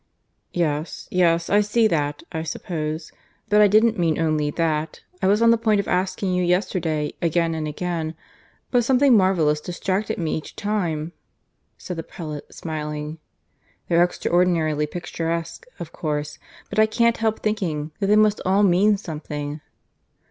[0.51, 3.11] "Yes, yes; I see that, I suppose.
[3.49, 5.01] But I didn't mean only that.
[5.21, 8.15] I was on the point of asking you yesterday, again and again,
[8.71, 11.11] but something marvellous distracted me each time,"
[11.77, 13.19] said the prelate, smiling.
[13.89, 16.39] "They're extraordinarily picturesque, of course;
[16.71, 19.61] but I can't help thinking that they must all mean something."